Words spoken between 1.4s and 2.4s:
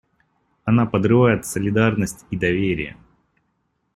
солидарность и